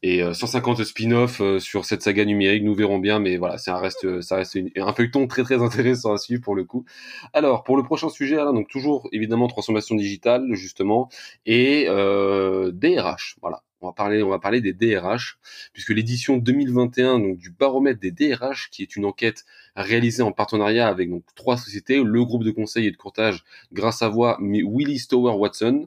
[0.03, 2.65] et 150 spin-off sur cette saga numérique.
[2.65, 6.19] Nous verrons bien, mais voilà, ça reste ça reste un feuilleton très très intéressant à
[6.19, 6.85] suivre pour le coup.
[7.33, 11.09] Alors pour le prochain sujet, Alain, donc toujours évidemment transformation digitale justement
[11.47, 13.37] et euh, DRH.
[13.41, 15.39] Voilà on va parler, des DRH,
[15.73, 19.45] puisque l'édition 2021 donc, du baromètre des DRH, qui est une enquête
[19.77, 24.09] réalisée en partenariat avec trois sociétés, le groupe de conseil et de courtage grâce à
[24.09, 25.87] voix Willis Tower Watson,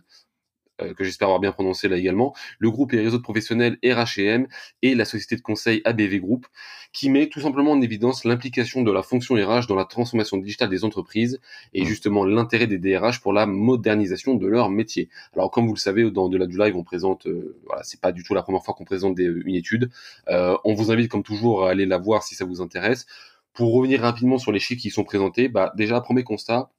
[0.78, 4.48] que j'espère avoir bien prononcé là également, le groupe et les réseaux professionnels RHM
[4.82, 6.48] et la société de conseil ABV Group,
[6.94, 10.70] qui met tout simplement en évidence l'implication de la fonction RH dans la transformation digitale
[10.70, 11.40] des entreprises
[11.74, 11.86] et mmh.
[11.86, 15.10] justement l'intérêt des DRH pour la modernisation de leur métier.
[15.34, 18.02] Alors comme vous le savez, dans de la du live, on présente, euh, voilà, c'est
[18.02, 19.90] pas du tout la première fois qu'on présente des, une étude.
[20.30, 23.06] Euh, on vous invite comme toujours à aller la voir si ça vous intéresse.
[23.54, 26.70] Pour revenir rapidement sur les chiffres qui sont présentés, bah déjà premier constat,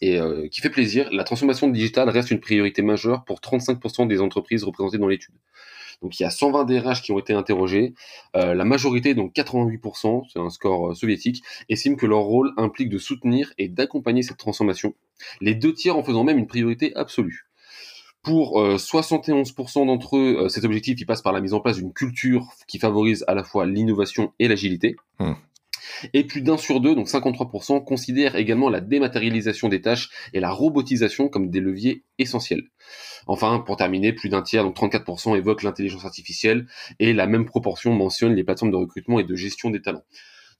[0.00, 1.08] et euh, qui fait plaisir.
[1.12, 5.34] La transformation digitale reste une priorité majeure pour 35% des entreprises représentées dans l'étude.
[6.00, 7.94] Donc il y a 120 DRH qui ont été interrogés.
[8.36, 12.88] Euh, la majorité, donc 88%, c'est un score euh, soviétique, estiment que leur rôle implique
[12.88, 14.94] de soutenir et d'accompagner cette transformation.
[15.40, 17.46] Les deux tiers en faisant même une priorité absolue.
[18.22, 22.78] Pour 71% d'entre eux, cet objectif passe par la mise en place d'une culture qui
[22.78, 24.96] favorise à la fois l'innovation et l'agilité.
[25.18, 25.36] Hum.
[26.12, 30.50] Et plus d'un sur deux, donc 53%, considèrent également la dématérialisation des tâches et la
[30.50, 32.64] robotisation comme des leviers essentiels.
[33.26, 36.66] Enfin, pour terminer, plus d'un tiers, donc 34%, évoquent l'intelligence artificielle
[36.98, 40.04] et la même proportion mentionne les plateformes de recrutement et de gestion des talents.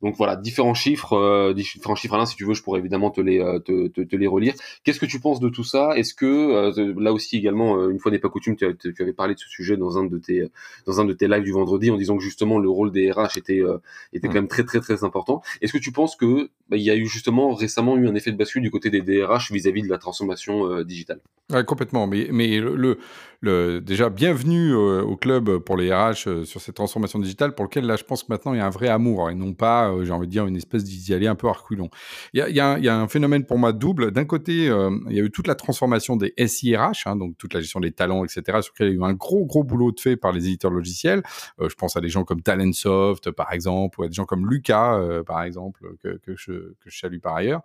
[0.00, 2.14] Donc voilà, différents chiffres, euh, différents chiffres.
[2.14, 4.54] Alain, si tu veux, je pourrais évidemment te les euh, te, te, les relire.
[4.84, 5.90] Qu'est-ce que tu penses de tout ça?
[5.96, 9.34] Est-ce que euh, là aussi également, une fois n'est pas coutume, tu, tu, avais parlé
[9.34, 10.46] de ce sujet dans un de tes
[10.86, 13.38] dans un de tes lives du vendredi en disant que justement le rôle des RH
[13.38, 13.62] était
[14.12, 15.42] était quand même très très très important.
[15.62, 18.30] Est-ce que tu penses que bah, il y a eu justement récemment eu un effet
[18.30, 21.20] de bascule du côté des DRH vis-à-vis de la transformation digitale?
[21.52, 22.06] Ouais, Complètement.
[22.06, 22.98] Mais mais le,
[23.40, 27.96] le déjà bienvenue au club pour les RH sur cette transformation digitale pour lequel là
[27.96, 30.12] je pense que maintenant il y a un vrai amour et non pas euh, j'ai
[30.12, 31.90] envie de dire, une espèce d'y aller un peu reculons.
[32.32, 34.10] Il y a, un phénomène pour moi double.
[34.10, 37.54] D'un côté, euh, il y a eu toute la transformation des SIRH, hein, donc toute
[37.54, 39.92] la gestion des talents, etc., sur lequel il y a eu un gros, gros boulot
[39.92, 41.22] de fait par les éditeurs logiciels.
[41.60, 44.48] Euh, je pense à des gens comme Talentsoft, par exemple, ou à des gens comme
[44.48, 47.62] Lucas, par exemple, que, je, que je salue par ailleurs,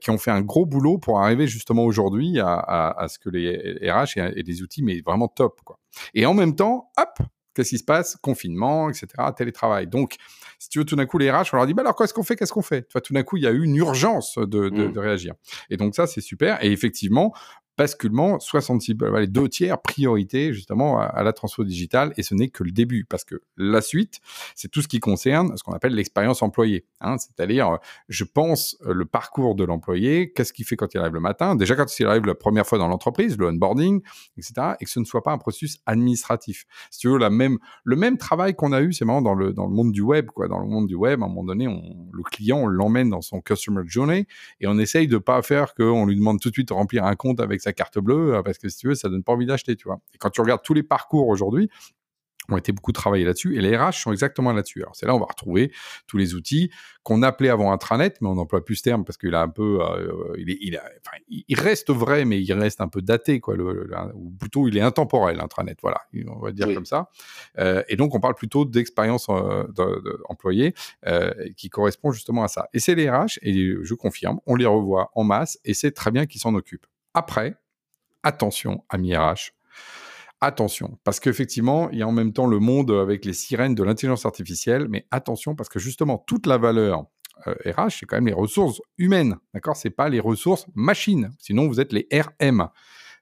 [0.00, 4.18] qui ont fait un gros boulot pour arriver justement aujourd'hui à, ce que les RH
[4.36, 5.78] et, des outils, mais vraiment top, quoi.
[6.14, 7.26] Et en même temps, hop,
[7.56, 8.16] Qu'est-ce qui se passe?
[8.16, 9.86] Confinement, etc., télétravail.
[9.86, 10.16] Donc,
[10.58, 12.22] si tu veux, tout d'un coup, les RH, on leur dit, bah alors, qu'est-ce qu'on
[12.22, 12.88] fait Qu'est-ce qu'on fait?
[13.02, 14.98] Tout d'un coup, il y a eu une urgence de, de mmh.
[14.98, 15.34] réagir.
[15.70, 16.62] Et donc, ça, c'est super.
[16.64, 17.32] Et effectivement,
[17.76, 22.48] basculement, 66, bah, les deux tiers priorité justement à, la transfo digitale et ce n'est
[22.48, 24.20] que le début parce que la suite,
[24.54, 26.86] c'est tout ce qui concerne ce qu'on appelle l'expérience employée.
[27.00, 31.14] Hein, C'est-à-dire, je pense euh, le parcours de l'employé, qu'est-ce qu'il fait quand il arrive
[31.14, 34.00] le matin, déjà quand il arrive la première fois dans l'entreprise, le onboarding,
[34.36, 34.74] etc.
[34.80, 36.66] Et que ce ne soit pas un processus administratif.
[36.90, 39.52] Si tu veux, la même, le même travail qu'on a eu, c'est marrant dans le,
[39.52, 40.48] dans le monde du web, quoi.
[40.48, 43.20] Dans le monde du web, à un moment donné, on, le client, on l'emmène dans
[43.20, 44.26] son customer journey
[44.60, 47.14] et on essaye de pas faire qu'on lui demande tout de suite de remplir un
[47.14, 49.46] compte avec sa carte bleue, euh, parce que si tu veux, ça donne pas envie
[49.46, 49.98] d'acheter, tu vois.
[50.14, 51.68] Et quand tu regardes tous les parcours aujourd'hui,
[52.48, 54.82] ont été beaucoup travaillés là-dessus et les RH sont exactement là-dessus.
[54.82, 55.72] Alors c'est là où on va retrouver
[56.06, 56.70] tous les outils
[57.02, 59.80] qu'on appelait avant intranet, mais on n'emploie plus ce terme parce qu'il a un peu,
[59.80, 60.80] euh, il, est, il,
[61.48, 63.56] il, reste vrai, mais il reste un peu daté, quoi.
[63.56, 65.78] Le, ou plutôt, il est intemporel intranet.
[65.82, 67.10] Voilà, on va dire comme ça.
[67.58, 69.64] Euh, et donc on parle plutôt d'expérience euh,
[70.28, 70.74] employée
[71.06, 72.68] euh, qui correspond justement à ça.
[72.72, 76.10] Et c'est les RH et je confirme, on les revoit en masse et c'est très
[76.10, 76.86] bien qu'ils s'en occupent.
[77.16, 77.56] Après,
[78.22, 79.52] attention, amis RH,
[80.42, 83.82] attention, parce qu'effectivement, il y a en même temps le monde avec les sirènes de
[83.82, 87.06] l'intelligence artificielle, mais attention, parce que justement, toute la valeur
[87.46, 89.76] RH, euh, c'est quand même les ressources humaines, d'accord?
[89.76, 92.68] C'est pas les ressources machines, sinon vous êtes les RM.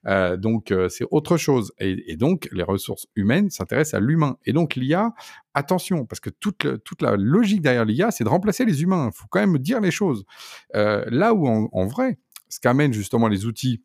[0.07, 1.71] Euh, donc euh, c'est autre chose.
[1.79, 4.37] Et, donc les ressources humaines s'intéressent à l'humain.
[4.45, 5.13] Et donc l'IA,
[5.53, 9.09] attention, parce que toute, toute la logique derrière l'IA, c'est de remplacer les humains.
[9.13, 10.25] Il faut quand même dire les choses.
[10.73, 13.81] là où en vrai, ce qu'amènent justement les outils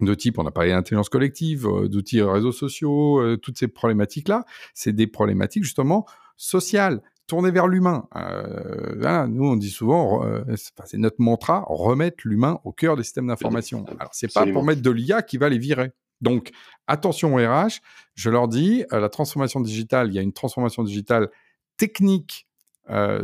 [0.00, 4.44] de type, on a parlé d'intelligence collective, euh, d'outils réseaux sociaux, euh, toutes ces problématiques-là,
[4.74, 8.08] c'est des problématiques justement sociales, tournées vers l'humain.
[8.16, 10.24] Euh, nous, on dit souvent,
[10.56, 13.84] c'est notre mantra, remettre l'humain au cœur des systèmes d'information.
[13.98, 15.92] Alors, c'est pas pour mettre de l'IA qui va les virer.
[16.22, 16.50] Donc,
[16.86, 17.80] attention aux RH,
[18.14, 21.28] je leur dis, la transformation digitale, il y a une transformation digitale
[21.76, 22.48] technique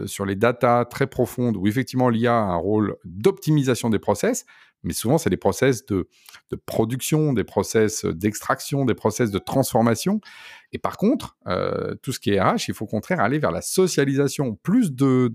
[0.07, 4.45] sur les datas très profondes, où effectivement l'IA a un rôle d'optimisation des process,
[4.87, 6.09] mais souvent, c'est des process de,
[6.65, 10.21] production, des process d'extraction, des process de transformation.
[10.73, 13.51] Et par contre, euh, tout ce qui est RH, il faut au contraire aller vers
[13.51, 15.31] la socialisation, plus de,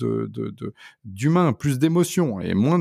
[1.04, 2.80] d'humain, plus d'émotions, et moins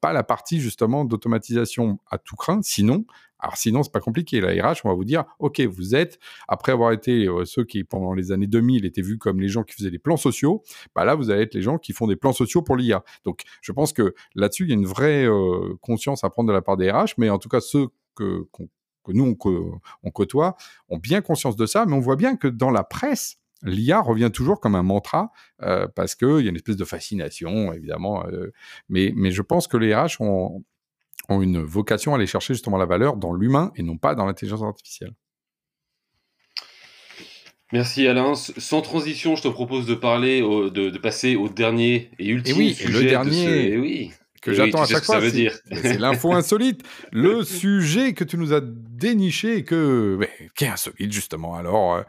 [0.00, 2.60] pas la partie justement d'automatisation à tout craint.
[2.62, 3.04] Sinon,
[3.44, 4.40] alors sinon, c'est pas compliqué.
[4.40, 7.84] La RH, on va vous dire, OK, vous êtes, après avoir été euh, ceux qui,
[7.84, 10.62] pendant les années 2000, étaient vus comme les gens qui faisaient des plans sociaux,
[10.94, 13.04] bah là, vous allez être les gens qui font des plans sociaux pour l'IA.
[13.26, 16.54] Donc, je pense que là-dessus, il y a une vraie euh, conscience à prendre de
[16.54, 18.46] la part des RH, mais en tout cas, ceux que,
[19.08, 19.36] nous,
[20.02, 20.56] on, côtoie,
[20.88, 24.30] ont bien conscience de ça, mais on voit bien que dans la presse, l'IA revient
[24.32, 28.24] toujours comme un mantra euh, parce qu'il y a une espèce de fascination, évidemment.
[28.88, 30.64] mais, mais je pense que les RH ont,
[31.28, 34.26] ont une vocation à aller chercher justement la valeur dans l'humain et non pas dans
[34.26, 35.12] l'intelligence artificielle.
[37.72, 38.34] Merci Alain.
[38.34, 42.92] Sans transition, je te propose de parler, de, passer au dernier et ultime oui, sujet.
[42.92, 43.76] le dernier.
[43.78, 44.12] oui.
[44.40, 45.14] Que j'attends à chaque fois.
[45.14, 45.58] Ça veut dire.
[45.72, 46.82] C'est l'info insolite,
[47.12, 50.20] le sujet que tu nous as déniché et que,
[50.54, 51.54] qui est insolite justement.
[51.56, 52.02] Alors, euh,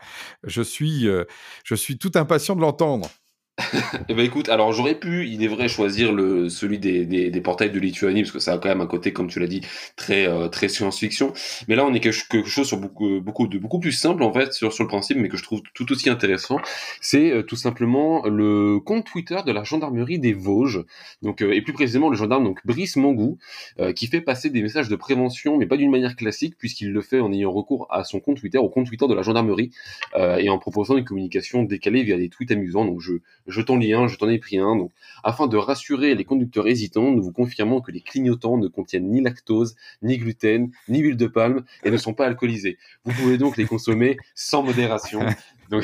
[0.43, 1.23] je suis, euh,
[1.63, 3.09] je suis tout impatient de l'entendre.
[4.09, 7.41] Eh ben écoute, alors j'aurais pu, il est vrai, choisir le celui des, des, des,
[7.41, 9.61] portails de Lituanie parce que ça a quand même un côté, comme tu l'as dit,
[9.95, 11.31] très euh, très science-fiction.
[11.69, 14.51] Mais là, on est quelque chose sur beaucoup beaucoup de beaucoup plus simple en fait
[14.51, 16.59] sur sur le principe, mais que je trouve tout aussi intéressant.
[16.99, 20.83] C'est euh, tout simplement le compte Twitter de la gendarmerie des Vosges,
[21.21, 23.37] donc euh, et plus précisément le gendarme donc Brice Mangou,
[23.95, 27.19] qui fait passer des messages de prévention, mais pas d'une manière classique puisqu'il le fait
[27.19, 29.71] en ayant recours à son compte Twitter, au compte Twitter de la gendarmerie,
[30.15, 32.85] et en proposant une communication décalée via des tweets amusants.
[32.85, 33.13] Donc je
[33.47, 34.75] je t'en lis un, je t'en ai pris un.
[34.75, 34.91] Donc,
[35.23, 39.21] afin de rassurer les conducteurs hésitants, nous vous confirmons que les clignotants ne contiennent ni
[39.21, 42.77] lactose, ni gluten, ni huile de palme et ne sont pas alcoolisés.
[43.03, 45.21] Vous pouvez donc les consommer sans modération.
[45.69, 45.83] Donc,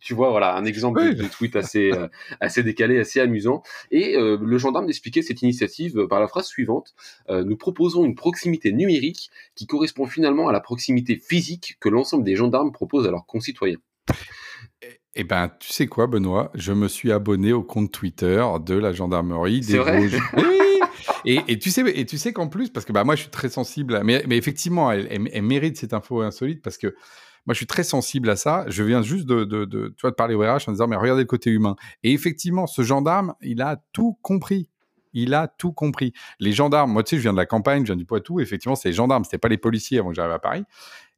[0.00, 2.08] tu vois, voilà, un exemple de, tweet assez, euh,
[2.40, 3.62] assez décalé, assez amusant.
[3.90, 6.94] Et euh, le gendarme d'expliquer cette initiative par la phrase suivante
[7.30, 12.24] euh, Nous proposons une proximité numérique qui correspond finalement à la proximité physique que l'ensemble
[12.24, 13.78] des gendarmes proposent à leurs concitoyens.
[15.14, 16.50] Eh ben, tu sais quoi, Benoît?
[16.54, 20.18] Je me suis abonné au compte Twitter de la gendarmerie des Vosges.
[20.36, 20.80] Oui,
[21.24, 23.30] et, et, tu sais, et tu sais qu'en plus, parce que bah moi, je suis
[23.30, 26.88] très sensible, à, mais, mais, effectivement, elle, elle, mérite cette info insolite parce que
[27.46, 28.64] moi, je suis très sensible à ça.
[28.68, 30.96] Je viens juste de, de, de, tu vois, de parler au RH en disant, mais
[30.96, 31.76] regardez le côté humain.
[32.02, 34.68] Et effectivement, ce gendarme, il a tout compris.
[35.12, 36.12] Il a tout compris.
[36.40, 38.40] Les gendarmes, moi, tu sais, je viens de la campagne, je viens du Poitou.
[38.40, 40.64] Effectivement, c'est les gendarmes, c'était pas les policiers avant que j'arrive à Paris.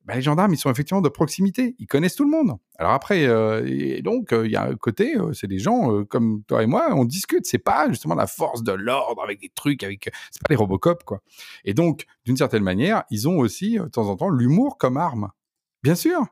[0.07, 1.75] Ben, les gendarmes, ils sont effectivement de proximité.
[1.79, 2.59] Ils connaissent tout le monde.
[2.79, 6.05] Alors après, euh, et donc, euh, il y a un côté, euh, c'est des gens
[6.05, 7.47] comme toi et moi, on discute.
[7.47, 10.11] C'est pas justement la force de l'ordre avec des trucs, avec.
[10.31, 11.23] C'est pas les Robocop, quoi.
[11.64, 15.31] Et donc, d'une certaine manière, ils ont aussi, de temps en temps, l'humour comme arme.
[15.83, 16.27] Bien sûr.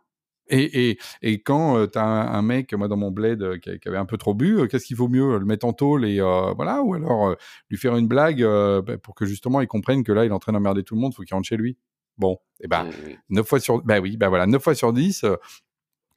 [0.49, 4.05] Et, et, et quand tu as un, mec, moi dans mon bled, qui, avait un
[4.05, 7.37] peu trop bu, qu'est-ce qu'il vaut mieux Le mettre en tôle et voilà, ou alors
[7.71, 10.41] lui faire une blague ben, pour que justement il comprenne que là il est en
[10.41, 11.79] train d'emmerder tout le monde, faut qu'il rentre chez lui.
[12.19, 12.89] Bon, et eh ben,
[13.31, 15.35] 9 fois sur, ben oui, ben voilà, 9 fois sur 10, euh,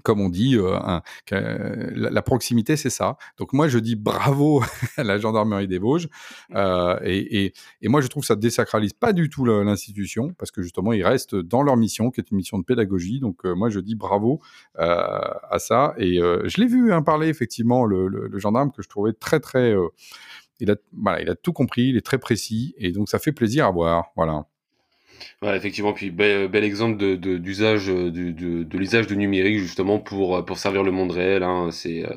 [0.03, 0.99] comme on dit, euh,
[1.31, 3.17] la, proximité, c'est ça.
[3.39, 4.61] Donc moi, je dis bravo
[4.97, 6.07] à la gendarmerie des Vosges.
[6.53, 10.93] Euh, et, moi, je trouve que ça désacralise pas du tout l'institution, parce que justement,
[10.93, 13.19] ils restent dans leur mission, qui est une mission de pédagogie.
[13.19, 14.39] Donc moi, je dis bravo
[14.77, 15.95] à ça.
[15.97, 19.73] Et je l'ai vu hein, parler, effectivement, le, le, gendarme, que je trouvais très, très...
[20.59, 23.31] il, a, voilà, il a tout compris, il est très précis, et donc ça fait
[23.31, 24.11] plaisir à voir.
[24.15, 24.45] Voilà.
[25.41, 29.15] Ouais, effectivement, puis bel, bel exemple de, de- d'usage euh, de, de, de l'usage du
[29.17, 31.43] numérique justement pour, euh, pour servir le monde réel.
[31.43, 31.69] Hein.
[31.71, 32.13] C'est, euh,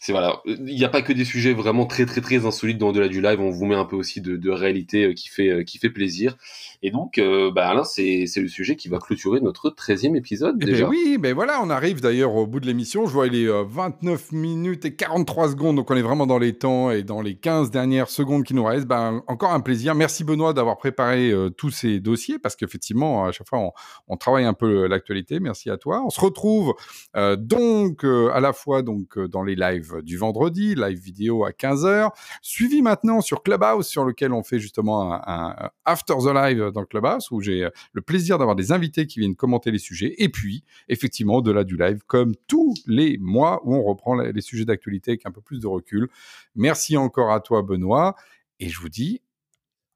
[0.00, 2.92] c'est voilà, il n'y a pas que des sujets vraiment très très très insolites dans
[2.92, 3.40] de la du live.
[3.40, 5.90] On vous met un peu aussi de, de réalité euh, qui fait euh, qui fait
[5.90, 6.36] plaisir.
[6.82, 10.56] Et donc, euh, bah Alain, c'est c'est le sujet qui va clôturer notre treizième épisode
[10.60, 10.88] Eh ben déjà.
[10.88, 13.06] oui, ben voilà, on arrive d'ailleurs au bout de l'émission.
[13.06, 16.38] Je vois il est euh, 29 minutes et 43 secondes, donc on est vraiment dans
[16.38, 18.86] les temps et dans les 15 dernières secondes qui nous restent.
[18.86, 19.94] Ben, encore un plaisir.
[19.94, 23.72] Merci Benoît d'avoir préparé euh, tous ces dossiers parce qu'effectivement, à chaque fois,
[24.08, 25.40] on, travaille un peu l'actualité.
[25.40, 26.02] Merci à toi.
[26.04, 26.74] On se retrouve
[27.16, 31.44] euh, donc euh, à la fois donc euh, dans les lives du vendredi, live vidéo
[31.44, 36.70] à 15h, suivi maintenant sur Clubhouse sur lequel on fait justement un, after the live
[36.72, 40.14] dans Clubhouse où j'ai euh, le plaisir d'avoir des invités qui viennent commenter les sujets.
[40.18, 44.64] Et puis, effectivement, au-delà du live, comme tous les mois où on reprend les sujets
[44.64, 46.08] d'actualité avec un peu plus de recul.
[46.54, 48.14] Merci encore à toi, Benoît.
[48.60, 49.22] Et je vous dis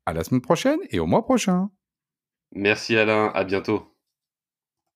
[0.07, 1.71] à la semaine prochaine et au mois prochain.
[2.57, 3.96] Merci Alain, à bientôt.